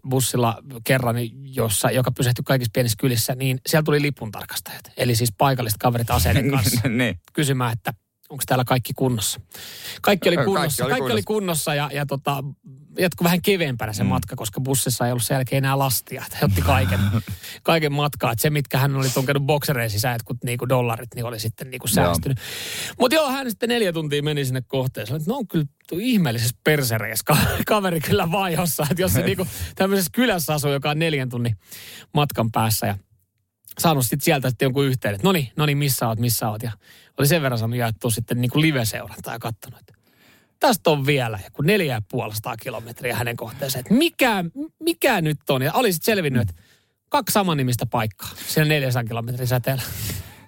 [0.09, 1.17] bussilla kerran,
[1.55, 4.93] jossa, joka pysähtyi kaikissa pienissä kylissä, niin siellä tuli lipuntarkastajat.
[4.97, 7.21] Eli siis paikalliset kaverit aseiden kanssa niin.
[7.33, 7.95] kysymään, että
[8.29, 9.41] onko täällä kaikki kunnossa.
[10.03, 11.15] Kaikki oli kunnossa, kaikki oli, kaikki kunnossa.
[11.15, 12.45] oli kunnossa ja, ja tota,
[12.99, 14.09] jatkui vähän keveämpänä se mm.
[14.09, 16.25] matka, koska bussissa ei ollut sen jälkeen enää lastia.
[16.41, 17.01] He otti kaiken,
[17.63, 18.33] kaiken matkaa.
[18.33, 21.71] Et se, mitkä hän oli tunkenut boksereen sisään, että kun niinku dollarit, niin oli sitten
[21.71, 22.39] niinku säästynyt.
[22.99, 25.21] Mutta joo, hän sitten neljä tuntia meni sinne kohteeseen.
[25.27, 27.25] No on kyllä ihmeellisessä persereessä
[27.67, 28.87] kaveri kyllä vaihossa.
[28.91, 31.57] Että jos se niinku tämmöisessä kylässä asuu, joka on neljän tunnin
[32.15, 32.99] matkan päässä ja
[33.79, 35.21] saanut sitten sieltä sitten jonkun yhteyden.
[35.23, 36.63] No niin, no niin, missä oot, missä oot.
[36.63, 36.73] Ja
[37.19, 39.96] oli sen verran saanut jaettua sitten niin kuin live-seurantaa ja katsonut, että
[40.61, 43.81] tästä on vielä joku neljä ja puolestaan kilometriä hänen kohteeseen.
[43.81, 44.45] Että mikä,
[44.81, 45.63] mikä nyt on?
[45.63, 46.63] Ja oli sitten selvinnyt, että
[47.09, 49.83] kaksi samanimistä paikkaa siellä 400 kilometrin säteellä.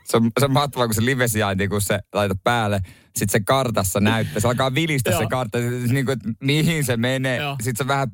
[0.04, 1.26] Se on, se on mahtavaa, kun se live
[1.68, 4.40] kun se laitat päälle, sitten se kartassa näyttää.
[4.40, 7.40] Se alkaa vilistä se kartta, niin kuin, että mihin se menee.
[7.62, 8.08] Sitten se vähän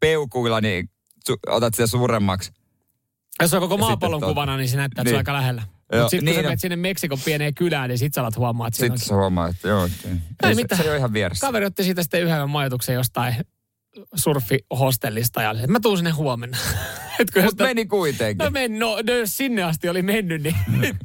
[0.00, 0.90] peukuilla, niin
[1.26, 2.52] su, otat sitä suuremmaksi.
[3.42, 5.12] Jos on koko maapallon kuvana, niin se näyttää, että niin.
[5.12, 5.62] se on aika lähellä.
[5.92, 8.36] Mutta sitten niin, kun sä niin menet sinne Meksikon pieneen kylään, niin sit sä alat
[8.36, 9.84] huomaa, että Sitten sä huomaa, että joo.
[9.84, 10.10] Ei,
[10.42, 11.46] ei se, se, ei ole ihan vieressä.
[11.46, 13.34] Kaveri otti siitä sitten yhden majoituksen jostain
[14.14, 16.58] surfihostellista ja mä tuun sinne huomenna.
[17.44, 18.44] Mutta meni kuitenkin.
[18.44, 20.54] No, men, no, no, jos sinne asti oli mennyt, niin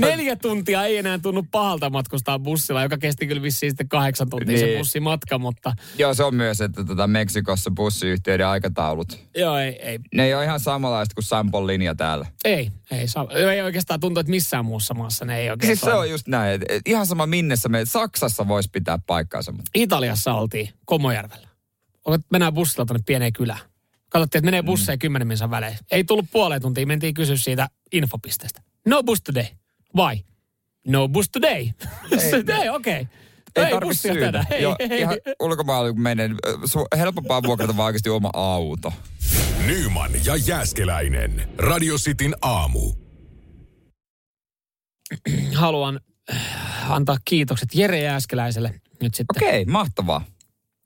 [0.00, 4.56] neljä tuntia ei enää tunnu pahalta matkustaa bussilla, joka kesti kyllä vissiin sitten kahdeksan tuntia
[4.56, 4.72] niin.
[4.72, 5.72] se bussimatka, mutta...
[5.98, 9.18] Joo, se on myös, että tota Meksikossa bussiyhtiöiden aikataulut.
[9.36, 9.98] Joo, ei, ei.
[10.14, 12.26] Ne ei ole ihan samanlaiset kuin Sampon linja täällä.
[12.44, 13.06] Ei, ei,
[13.50, 16.54] ei oikeastaan tuntu, että missään muussa maassa ne ei oikein Siis se on just näin,
[16.54, 19.54] että ihan sama minnessä me, Saksassa voisi pitää paikkaansa.
[19.74, 21.51] Italiassa oltiin Komojärvellä.
[22.30, 23.72] Mennään bussilla tuonne pieneen kylään
[24.12, 24.98] Katsottiin, että menee busseja mm.
[24.98, 25.78] kymmenen minsan välein.
[25.90, 28.62] Ei tullut puoleen tuntia, mentiin kysyä siitä infopisteestä.
[28.86, 29.46] No bus today.
[29.96, 30.20] Why?
[30.86, 31.50] No bus today.
[31.50, 31.72] Ei,
[32.68, 32.68] okei.
[32.68, 33.06] Okay.
[33.56, 34.44] Ei, ei tarvitse syytä.
[34.50, 36.36] Ei, Joo, ei, ihan ulkomailla kun menen,
[36.96, 38.92] helpompaa vuokrata vaan oikeasti oma auto.
[39.66, 41.48] Nyman ja Jääskeläinen.
[41.58, 42.92] Radio Cityn aamu.
[45.54, 46.00] Haluan
[46.32, 49.36] äh, antaa kiitokset Jere Jääskeläiselle nyt sitten.
[49.36, 50.24] Okei, okay, mahtavaa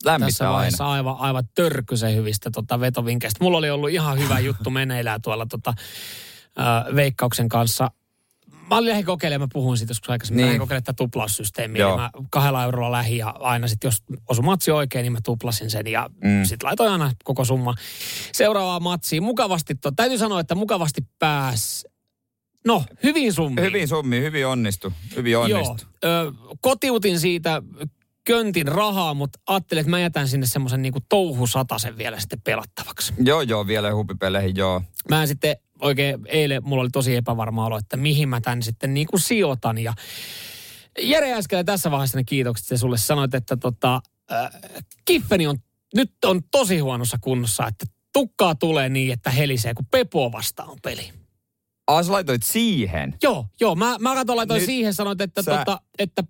[0.06, 0.92] lämmittää tässä aina.
[0.92, 3.44] aivan, aivan törkysen hyvistä tota vetovinkkeistä.
[3.44, 5.74] Mulla oli ollut ihan hyvä juttu meneillään tuolla tota,
[6.58, 7.90] äh, Veikkauksen kanssa.
[8.70, 10.36] Mä olin lähdin kokeilemaan, mä puhuin siitä joskus aikaisemmin.
[10.36, 10.46] Niin.
[10.46, 11.86] Lähdin kokeilemaan tätä tuplaussysteemiä.
[11.86, 15.70] Niin mä kahdella eurolla lähi ja aina sitten, jos osu matsi oikein, niin mä tuplasin
[15.70, 16.44] sen ja mm.
[16.44, 17.74] sitten laitoin aina koko summa
[18.32, 19.22] seuraavaan matsiin.
[19.22, 21.86] Mukavasti, to, täytyy sanoa, että mukavasti pääs
[22.66, 23.62] No, hyvin summi.
[23.62, 24.92] Hyvin summi, hyvin onnistu.
[25.16, 25.86] Hyvin onnistu.
[26.02, 27.62] Joo, ö, kotiutin siitä
[28.26, 33.14] köntin rahaa, mutta ajattelin, että mä jätän sinne semmoisen niinku touhusatasen vielä sitten pelattavaksi.
[33.18, 34.82] Joo, joo, vielä hupipeleihin, joo.
[35.08, 39.18] Mä sitten oikein eilen, mulla oli tosi epävarma olo, että mihin mä tän sitten niinku
[39.18, 39.78] sijoitan.
[39.78, 39.94] Ja
[41.02, 44.00] Jere äsken tässä vaiheessa ne kiitokset ja sulle sanoit, että tota,
[44.32, 44.50] äh,
[45.04, 45.58] Kiffeni on
[45.94, 51.12] nyt on tosi huonossa kunnossa, että tukkaa tulee niin, että helisee, kun Pepo vastaan peli.
[51.86, 53.14] Ah, sä laitoit siihen?
[53.22, 53.74] Joo, joo.
[53.74, 55.58] Mä, mä laitoin Nyt siihen, sanoit, että, sä...
[55.58, 56.24] tota, että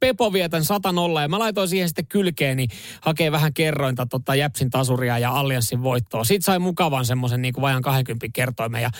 [0.00, 2.66] Pepo vietän 100 nolla ja mä laitoin siihen sitten kylkeeni
[3.00, 6.24] hakee vähän kerrointa tota Jäpsin tasuria ja Allianssin voittoa.
[6.24, 8.90] Siitä sai mukavan semmoisen niin kuin vajan 20 kertoimen ja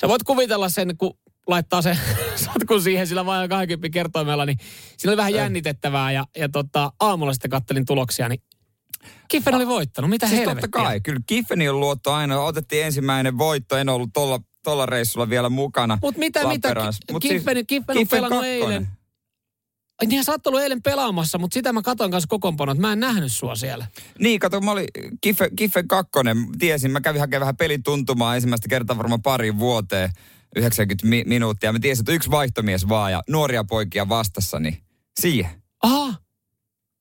[0.00, 1.96] sä voit kuvitella sen, kun laittaa se
[2.44, 4.58] sotkun siihen sillä vajan 20 kertoimella, niin
[4.96, 8.42] siinä oli vähän jännitettävää ja, ja tota, aamulla sitten kattelin tuloksia, niin
[9.28, 10.60] Kiffen oli voittanut, mitä Siis helvettiä?
[10.62, 15.48] totta kai, kyllä Kiffenin luotto aina, otettiin ensimmäinen voitto, en ollut tolla, tolla reissulla vielä
[15.48, 15.98] mukana.
[16.02, 16.48] Mut mitä, mitä?
[16.48, 17.00] Lappeenrannassa.
[17.06, 18.72] Ki- Mut Kiffen- Kiffen on Kiffen pelannut kakkonen.
[18.72, 18.88] eilen.
[20.06, 22.78] Niin sä oot ollut eilen pelaamassa, mutta sitä mä katon kanssa kokoonpanot.
[22.78, 23.86] Mä en nähnyt sua siellä.
[24.18, 24.86] Niin, kato, mä olin
[25.20, 30.10] Kiffe, Kiffen kakkonen, tiesin, mä kävin hakemaan vähän pelituntumaa ensimmäistä kertaa varmaan pariin vuoteen,
[30.56, 31.72] 90 mi- minuuttia.
[31.72, 34.82] Mä tiesin, että yksi vaihtomies vaan ja nuoria poikia vastassa, niin
[35.20, 35.62] siihen.
[35.82, 36.14] Aha.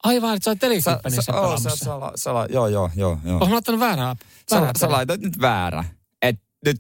[0.03, 1.69] Aivan, että sä oot Sä, Telekippenissä sä, oo, pelaamassa.
[1.69, 3.37] sä, sä, sä, sä, joo, joo, joo, joo.
[3.39, 4.15] Oon mä ottanut väärää.
[4.49, 4.95] Sä, väärää sä peliä.
[4.95, 5.83] laitoit nyt väärä.
[6.21, 6.35] Et
[6.65, 6.77] nyt,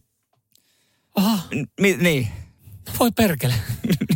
[1.15, 1.39] Aha,
[1.81, 2.27] mi, niin,
[2.99, 3.53] voi perkele.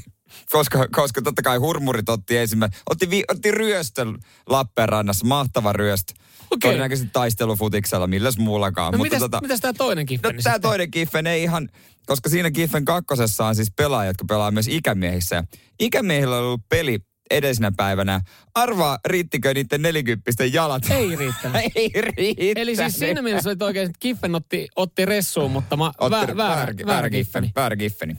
[0.58, 4.18] koska, koska totta kai hurmurit otti ensimmäinen, otti, vi, otti ryöstön
[4.50, 6.14] Lappeenrannassa, mahtava ryöstö.
[6.52, 6.72] Okei.
[6.72, 8.92] Todennäköisesti taistelufutiksella, milläs muullakaan.
[8.92, 11.70] No Mutta mitäs, tota, mitäs tää toinen No Kiffeni tämä toinen Kiffen ei ihan,
[12.06, 15.44] koska siinä Kiffen kakkosessa on siis pelaajat, jotka pelaa myös ikämiehissä.
[15.80, 17.00] Ikämiehillä on ollut peli
[17.32, 18.22] edellisenä päivänä.
[18.54, 20.84] Arvaa, riittikö niiden nelikymppisten jalat?
[20.90, 21.62] Ei riittänyt.
[21.76, 22.58] ei riittänyt.
[22.58, 26.38] Eli siis siinä mielessä olit oikein, että Kiffen otti, otti ressuun, mutta mä, Otti- väärä,
[26.38, 27.52] väärä, väärä Kiffeni.
[27.56, 28.18] Väärä Kiffeni.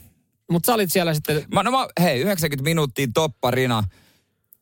[0.51, 3.83] Mutta sä olit siellä sitten, Mä, no mä, hei, 90 minuuttia topparina,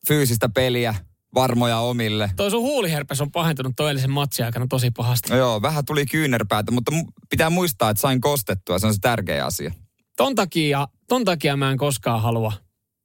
[0.08, 0.94] fyysistä peliä,
[1.34, 2.30] varmoja omille.
[2.36, 5.30] toi sun huuliherpes on pahentunut toi eilisen matsin aikana tosi pahasti.
[5.30, 9.00] No joo, vähän tuli kyynärpäätä, mutta mu- pitää muistaa, että sain kostettua, se on se
[9.00, 9.72] tärkeä asia.
[10.16, 12.52] Ton takia, ton takia mä en koskaan halua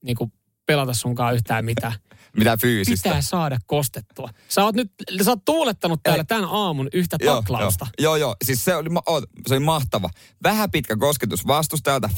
[0.04, 0.18] niin
[0.66, 1.94] pelata sunkaan yhtään mitään.
[2.38, 3.10] Mitä fyysistä.
[3.10, 4.30] Pitää saada kostettua.
[4.50, 4.92] Sä oot nyt,
[5.24, 7.88] sä oot tuulettanut täällä tämän aamun yhtä taklausta.
[8.00, 8.36] Joo, joo, joo.
[8.46, 8.90] Siis se oli,
[9.48, 10.10] se oli mahtava.
[10.44, 12.14] Vähän pitkä kosketus vastustajalta, 50-50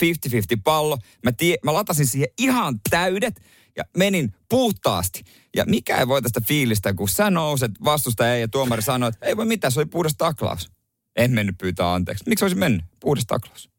[0.63, 0.97] pallo.
[1.23, 3.41] Mä, tie, mä latasin siihen ihan täydet
[3.77, 5.23] ja menin puhtaasti.
[5.55, 9.25] Ja mikä ei voi tästä fiilistä, kun sä nouset, vastustaja ei ja tuomari sanoi, että
[9.25, 10.71] ei voi mitään, se oli puhdas taklaus.
[11.15, 12.23] En mennyt pyytää anteeksi.
[12.27, 12.85] Miksi olisi mennyt?
[12.99, 13.69] Puhdas taklaus.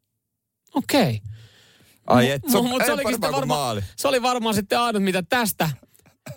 [0.74, 1.20] Okei.
[2.06, 3.80] Ai et, se, ei se, olikin varma, maali.
[3.96, 5.70] se oli varmaan sitten ainut, mitä tästä,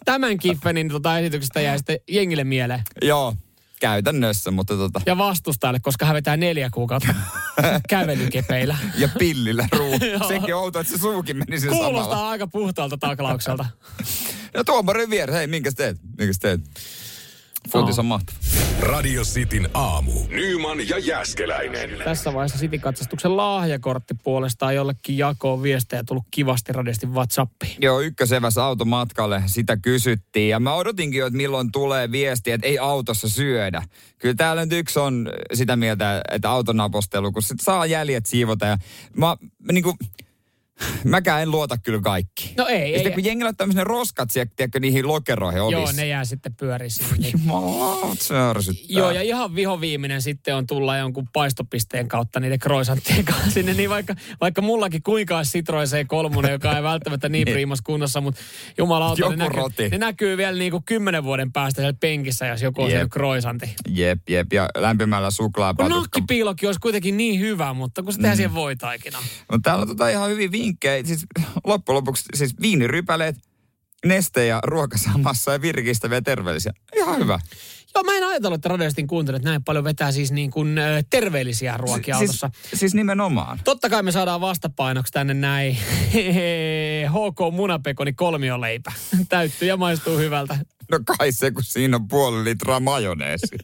[0.06, 2.84] tämän Kiffenin tota esityksestä jäi sitten jengille mieleen.
[3.02, 3.36] Joo,
[3.80, 5.02] käytännössä, mutta tota.
[5.06, 7.16] Ja vastustajalle, koska hän vetää neljä kuukautta
[7.90, 8.78] kävelykepeillä.
[8.98, 10.00] Ja pillillä ruu.
[10.28, 12.30] Sekin on outo, että se suukin meni sen Kuulostaa samalla.
[12.30, 13.66] aika puhtaalta taklaukselta.
[14.54, 15.98] Ja tuomarin vieressä, hei, minkäs teet?
[16.18, 16.62] Minkäs teet?
[17.72, 18.38] Futis on mahtava.
[18.82, 20.12] Radio Cityn aamu.
[20.30, 21.90] Nyman ja Jäskeläinen.
[22.04, 27.76] Tässä vaiheessa City-katsastuksen lahjakortti puolestaan jollekin jakoon viestejä tullut kivasti radiasti Whatsappiin.
[27.82, 30.50] Joo, ykkösevässä automatkalle sitä kysyttiin.
[30.50, 33.84] Ja mä odotinkin jo, että milloin tulee viesti, että ei autossa syödä.
[34.18, 38.66] Kyllä täällä nyt yksi on sitä mieltä, että autonapostelu, kun sit saa jäljet siivota.
[38.66, 38.78] Ja
[39.14, 39.96] mä, mä niinku,
[41.04, 42.54] mäkään en luota kyllä kaikki.
[42.58, 42.94] No ei, ja ei.
[42.94, 45.82] sitten kun jengillä on tämmöisen roskat, siellä, tiedätkö, niihin lokeroihin ovissa.
[45.82, 46.56] Joo, ne jää sitten.
[47.18, 47.34] Niin.
[48.50, 48.86] Ärsyttää.
[48.90, 53.74] Joo, ja ihan vihoviiminen sitten on tulla jonkun paistopisteen kautta niiden kroisanttien kanssa sinne.
[53.74, 58.42] Niin vaikka, vaikka mullakin kuinka Citroen C3, joka ei välttämättä niin priimas kunnossa, mutta
[58.78, 62.82] jumalauta, ne näkyy, ne näkyy vielä niin kuin kymmenen vuoden päästä siellä penkissä, jos joku
[62.82, 62.96] on Jep.
[62.96, 63.76] siellä kroisantti.
[63.90, 66.00] Jep, jep, ja lämpimällä Kun suklaapatukka.
[66.00, 69.20] nakkipiilokin olisi kuitenkin niin hyvä, mutta kun se tehdään siihen voitaikina.
[69.52, 71.04] No täällä on tota ihan hyvin vinkkejä.
[71.04, 71.26] Siis
[71.64, 73.36] loppujen lopuksi siis viinirypäleet,
[74.06, 76.74] neste ja ruoka samassa ja virkistäviä ja terveellisiä.
[76.96, 77.40] Ihan hyvä.
[77.96, 81.78] Joo, mä en ajatellut, että radioistin kuuntelut näin paljon vetää siis niin kuin ö, terveellisiä
[81.78, 82.50] ruokia siis, autossa.
[82.74, 83.60] siis nimenomaan.
[83.64, 85.78] Totta kai me saadaan vastapainoksi tänne näin
[87.16, 88.92] HK munapekoni kolmioleipä.
[89.30, 90.58] Täyttyy ja maistuu hyvältä.
[90.92, 93.58] No kai se, kun siinä on puoli litraa majoneesi.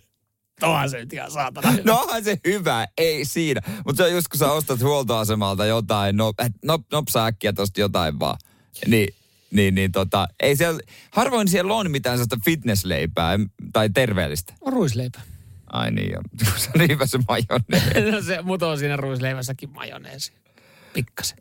[0.61, 1.73] Onhan se nyt ihan saatana.
[1.83, 3.61] No onhan se hyvä, ei siinä.
[3.85, 6.33] Mutta se on just kun sä ostat huoltoasemalta jotain, no,
[6.65, 8.37] nop, nopsa äkkiä tosta jotain vaan.
[8.87, 9.15] Niin,
[9.51, 10.79] niin, niin tota, ei siellä,
[11.11, 13.39] harvoin siellä on mitään sellaista fitnessleipää
[13.73, 14.53] tai terveellistä.
[14.61, 15.21] On ruisleipä.
[15.73, 16.21] Ai niin, joo.
[16.57, 18.11] se on hyvä se majoneesi.
[18.11, 20.33] No se, mutta on siinä ruisleivässäkin majoneesi.
[20.93, 21.37] Pikkasen.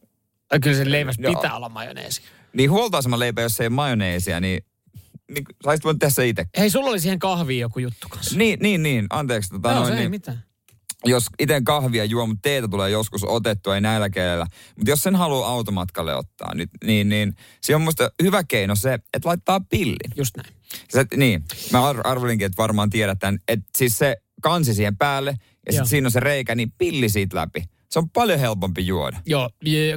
[0.62, 2.22] Kyllä sen leivässä pitää olla majoneesi.
[2.52, 4.64] Niin huoltoaseman leipä, jos ei ole majoneesia, niin,
[5.34, 6.46] niin saisit voinut tehdä se itse.
[6.58, 8.38] Hei, sulla oli siihen kahviin joku juttu kanssa.
[8.38, 9.06] Niin, niin, niin.
[9.10, 9.50] Anteeksi.
[9.50, 10.10] Tota, Joo, noin, se ei niin.
[10.10, 10.44] mitään.
[11.04, 14.46] jos itse kahvia juo, mutta teetä tulee joskus otettua, ei näillä keillä.
[14.76, 18.94] Mutta jos sen haluaa automatkalle ottaa, nyt, niin, niin se on musta hyvä keino se,
[18.94, 19.96] että laittaa pillin.
[20.16, 20.54] Just näin.
[20.88, 25.36] Se, niin, mä ar- arvelinkin, että varmaan tiedät tämän, että siis se kansi siihen päälle
[25.66, 27.64] ja sitten siinä on se reikä, niin pilli siitä läpi.
[27.92, 29.20] Se on paljon helpompi juoda.
[29.26, 29.50] Joo,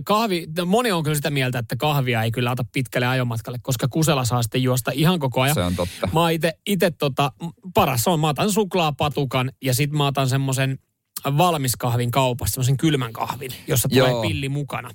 [0.04, 3.88] kahvi, no moni on kyllä sitä mieltä, että kahvia ei kyllä ota pitkälle ajomatkalle, koska
[3.88, 5.54] kusella saa sitten juosta ihan koko ajan.
[5.56, 6.10] Se on totta.
[6.14, 7.32] Mä ite, ite tota,
[7.74, 10.80] paras on, mä otan suklaapatukan ja sit mä otan semmoisen
[11.26, 14.22] valmiskahvin kaupasta, semmoisen kylmän kahvin, jossa tulee Joo.
[14.22, 14.90] pilli mukana.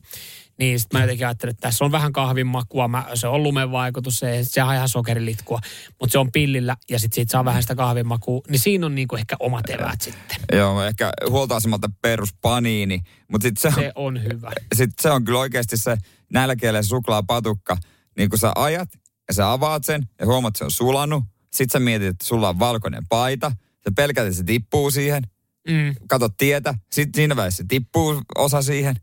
[0.60, 3.70] Niin sit mä jotenkin ajattelin, että tässä on vähän kahvin makua, mä, se on lumen
[3.72, 5.60] vaikutus, se, se on ihan sokerilitkua,
[6.00, 8.94] mutta se on pillillä ja sit siitä saa vähän sitä kahvin makua, niin siinä on
[8.94, 10.36] niinku ehkä omat eväät sitten.
[10.52, 14.50] Joo, ehkä huoltoasemalta perus paniini, mutta sitten se, Se on hyvä.
[14.74, 15.96] sit se on kyllä oikeasti se
[16.32, 17.76] nälkeelle suklaapatukka.
[18.16, 18.88] Niin kun sä ajat
[19.28, 22.48] ja sä avaat sen ja huomaat, että se on sulanut, sit sä mietit, että sulla
[22.48, 23.52] on valkoinen paita,
[23.84, 25.22] sä pelkät, että se tippuu siihen,
[25.68, 25.94] Mm.
[26.08, 28.96] katot tietä, sit siinä välissä se tippuu osa siihen.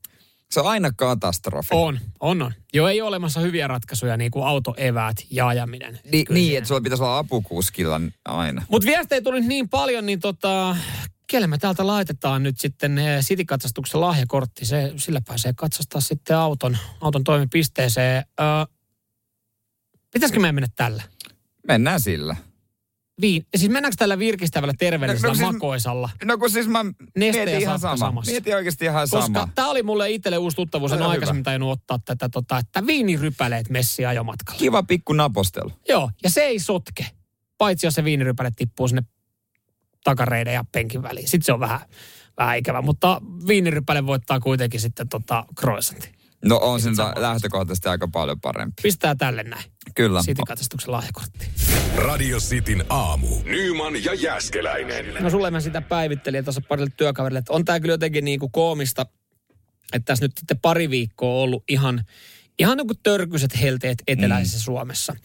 [0.52, 1.70] Se on aina katastrofi.
[1.72, 2.54] On, on, on.
[2.74, 6.00] Jo ei ole olemassa hyviä ratkaisuja, niin kuin autoeväät ja ajaminen.
[6.12, 8.66] Ni, Kyllä niin, siinä- että sulla pitäisi olla apukuskilla aina.
[8.70, 10.78] Mutta viestejä tuli niin paljon, niin tota,
[11.28, 14.66] kelle me täältä laitetaan nyt sitten City-katsastuksen lahjakortti.
[14.66, 18.26] Se, sillä pääsee katsastaa sitten auton, auton toimipisteeseen.
[18.40, 18.46] Öö,
[20.14, 21.04] pitäisikö meidän mennä tällä?
[21.68, 22.36] Mennään sillä.
[23.22, 26.10] Viin, siis mennäänkö tällä virkistävällä terveellisellä No, no siis- makoisalla?
[26.26, 26.86] No kun siis mä
[27.18, 27.98] Neste mietin ihan sama.
[27.98, 28.32] samassa.
[28.32, 29.50] Mietin oikeasti ihan Koska sama.
[29.56, 34.06] tämä oli mulle itselle uusi tuttavuus, en aikaisemmin tajunnut ottaa tätä, tota, että viinirypäleet messi
[34.06, 34.60] ajomatkalla.
[34.60, 35.72] Kiva pikku napostelu.
[35.90, 37.06] Joo, ja se ei sotke,
[37.58, 39.02] paitsi jos se viinirypäle tippuu sinne
[40.04, 41.28] takareiden ja penkin väliin.
[41.28, 41.80] Sitten se on vähän,
[42.38, 46.17] vähän ikävä, mutta viinirypäle voittaa kuitenkin sitten tota croissantin.
[46.46, 48.82] No on se nyt lähtökohtaisesti aika paljon parempi.
[48.82, 49.72] Pistää tälle näin.
[49.96, 50.22] Kyllä.
[50.22, 51.50] City-katsastuksen lahjakortti.
[51.96, 53.28] Radio Cityn aamu.
[53.46, 55.06] Nyman ja Jäskeläinen.
[55.24, 58.52] No sulle mä sitä päivittelin tuossa parille työkaverille, että on tää kyllä jotenkin niin kuin
[58.52, 59.06] koomista,
[59.94, 62.04] että tässä nyt sitten pari viikkoa on ollut ihan,
[62.60, 64.64] ihan niin kuin törkyiset helteet eteläisessä mm.
[64.64, 65.16] Suomessa.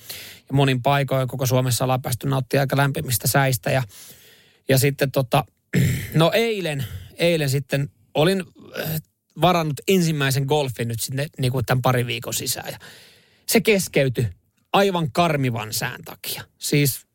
[0.48, 3.70] Ja monin paikoin koko Suomessa ollaan päästy nauttimaan aika lämpimistä säistä.
[3.70, 3.82] Ja,
[4.68, 5.44] ja sitten tota,
[6.14, 8.44] no eilen, eilen sitten olin
[8.80, 9.02] äh,
[9.40, 12.72] varannut ensimmäisen golfin nyt sinne niin kuin tämän pari viikon sisään.
[12.72, 12.78] Ja
[13.46, 14.26] se keskeytyi
[14.72, 16.42] aivan karmivan sään takia.
[16.58, 17.06] Siis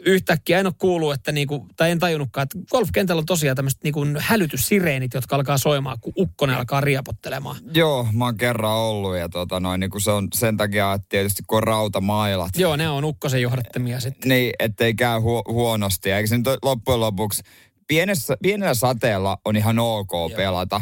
[0.00, 4.06] yhtäkkiä en ole kuullut, että niinku, tai en tajunnutkaan, että golfkentällä on tosiaan tämmöiset niinku
[4.18, 7.56] hälytyssireenit, jotka alkaa soimaan, kun ukkonen alkaa riepottelemaan.
[7.74, 11.06] Joo, mä oon kerran ollut ja tota noin, niin kun se on sen takia, että
[11.08, 12.56] tietysti kun on rautamailat.
[12.56, 14.28] Joo, ne on ukkosen johdattamia sitten.
[14.28, 16.10] Niin, ettei käy hu- huonosti.
[16.10, 17.42] Eikö se nyt loppujen lopuksi,
[17.88, 20.30] pienessä, pienellä sateella on ihan ok Joo.
[20.36, 20.80] pelata,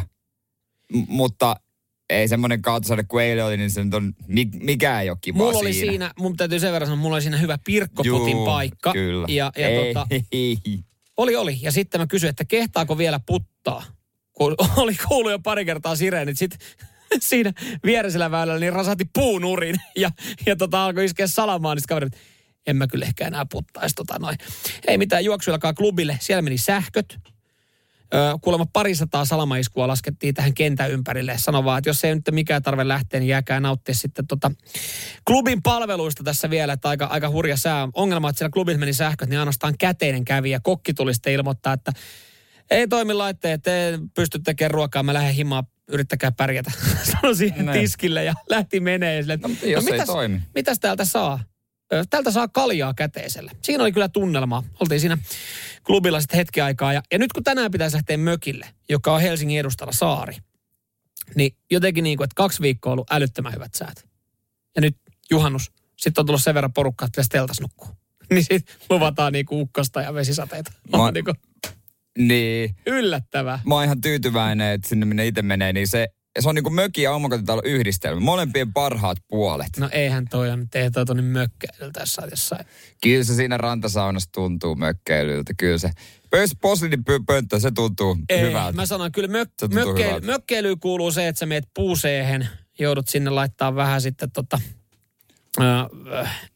[0.92, 1.56] M- mutta
[2.10, 5.38] ei semmoinen kautosade kuin eilen oli, niin se nyt on, mi- mikä ei ole kiva
[5.38, 5.90] Mulla oli siinä.
[5.90, 8.92] siinä, mun täytyy sen verran sanoa, mulla oli siinä hyvä pirkkopotin Juu, paikka.
[8.92, 9.26] Kyllä.
[9.28, 9.94] Ja, ja ei.
[9.94, 10.06] tota,
[11.16, 11.58] oli, oli.
[11.62, 13.84] Ja sitten mä kysyin, että kehtaako vielä puttaa?
[14.32, 16.38] Kun oli kuullut jo pari kertaa sireenit.
[16.38, 16.58] Sitten
[17.20, 17.52] siinä
[17.84, 20.10] viereisellä väylällä niin rasahti puunurin ja,
[20.46, 22.12] ja tota, alkoi iskeä salamaan niistä kaverit.
[22.66, 24.38] En mä kyllä ehkä enää puttaisi tota noin.
[24.86, 26.18] Ei mitään, juoksuillakaan klubille.
[26.20, 27.18] Siellä meni sähköt.
[28.40, 31.34] Kuulemma parisataa salamaiskua laskettiin tähän kentän ympärille.
[31.38, 34.50] Sano vaan, että jos ei nyt mikään tarve lähteä, niin jääkää nauttia sitten tota
[35.26, 37.88] klubin palveluista tässä vielä, että aika, aika hurja sää.
[37.94, 41.72] Ongelma, että siellä klubissa meni sähköt, niin ainoastaan käteinen kävi ja kokki tuli sitten ilmoittaa,
[41.72, 41.92] että
[42.70, 46.70] ei toimi laitteet, te pysty tekemään ruokaa, mä lähden himaan, yrittäkää pärjätä.
[47.12, 47.80] Sano siihen Näin.
[47.80, 49.22] tiskille ja lähti menee.
[49.22, 50.40] Sille, No, mutta jos ei toimi.
[50.54, 51.40] mitäs täältä saa?
[51.92, 53.50] Ö, Täältä saa kaljaa käteisellä.
[53.62, 54.64] Siinä oli kyllä tunnelma.
[54.80, 55.18] Oltiin siinä
[55.86, 56.92] klubilla sitten hetki aikaa.
[56.92, 60.36] Ja, ja nyt kun tänään pitäisi lähteä mökille, joka on Helsingin edustalla saari,
[61.34, 64.04] niin jotenkin niin kuin, että kaksi viikkoa on ollut älyttömän hyvät säät.
[64.76, 64.96] Ja nyt
[65.30, 67.88] juhannus, sitten on tullut sen verran porukkaa, että pitäisi teltas nukkua.
[68.30, 70.72] Niin sitten luvataan niin kuin ukkosta ja vesisateita.
[70.92, 71.36] Mä- On niin kuin
[72.18, 72.74] Niin.
[72.86, 73.60] yllättävää.
[73.66, 76.08] Mä oon ihan tyytyväinen, että sinne minne itse menee, niin se,
[76.40, 78.20] se on niin kuin mökki ja omakotitalon yhdistelmä.
[78.20, 79.76] Molempien parhaat puolet.
[79.78, 82.66] No eihän toi on, nyt ei toi tuonne mökkäiltä jossain.
[83.02, 85.54] Kyllä se siinä rantasaunassa tuntuu mökkeilyltä.
[85.56, 85.90] Kyllä se
[86.30, 88.76] pös, posliinin pö- pönttö, se tuntuu Ei, hyvältä.
[88.76, 92.48] mä sanoin, kyllä mök, mökkeily, mökkeilyyn kuuluu se, että sä meet puuseehen,
[92.78, 94.60] joudut sinne laittaa vähän sitten tota,
[95.60, 96.50] äh,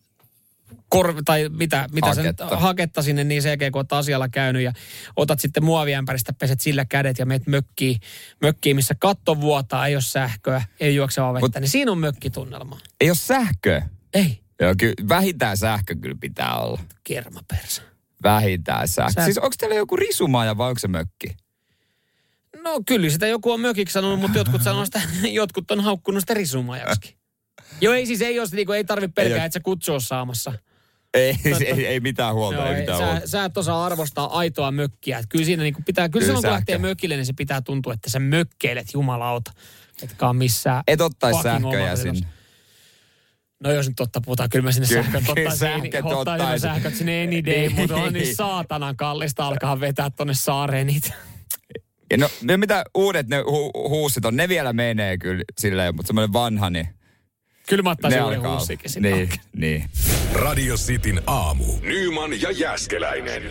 [0.92, 2.56] korvi, tai mitä, mitä sen, Haketta.
[2.56, 4.72] haketta sinne niin sen jälkeen, kun oot asialla käynyt ja
[5.16, 8.00] otat sitten muoviämpäristä, peset sillä kädet ja meet mökkiin,
[8.42, 12.78] mökkiin missä katto vuotaa, ei ole sähköä, ei juoksevaa vettä, Mut- niin siinä on mökkitunnelma.
[13.00, 13.88] Ei ole sähköä.
[14.14, 16.80] Ei, Joo, kyllä, vähintään sähkö kyllä pitää olla.
[17.04, 17.82] kermapersä.
[18.22, 19.12] Vähintään sähkö.
[19.12, 21.36] Sä- Siis onko teillä joku risumaja vai onko se mökki?
[22.64, 25.00] No kyllä sitä joku on mökiksi sanonut, mutta jotkut sanoo sitä,
[25.40, 27.16] jotkut on haukkunut sitä risumajaksi.
[27.80, 30.52] Joo, ei siis ei, jos, niinku, ei tarvitse pelkää, oo- että sä kutsu on saamassa.
[31.14, 31.64] Ei, Totta.
[31.64, 33.26] ei, ei mitään huolta, Joo, ei mitään sä, huolta.
[33.28, 35.18] sä et osaa arvostaa aitoa mökkiä.
[35.18, 37.92] Et kyllä siinä niinku pitää, kyllä, Kyllä silloin kun lähtee mökille, niin se pitää tuntua,
[37.92, 39.52] että sä mökkeilet jumalauta.
[40.02, 40.82] Etkä on missään.
[40.86, 42.28] Et ottaisi sähköjä sinne.
[43.64, 45.58] No jos nyt totta puhutaan, kyllä mä sinne Kyllä, sähköt ottaisin.
[45.58, 50.86] sähköt ottaisin, sähköt sinne any day, mutta on niin saatanan kallista alkaa vetää tonne saareen
[50.86, 51.12] niitä.
[52.10, 56.06] Ja no, ne mitä uudet ne hu- huussit on, ne vielä menee kyllä silleen, mutta
[56.06, 56.88] semmoinen vanha, niin
[57.68, 58.90] Kyllä mä ne ottaisin uuden huussikin.
[59.00, 59.84] Niin, niin.
[60.32, 61.64] Radio Cityn aamu.
[61.82, 63.42] Nyman ja Jäskeläinen.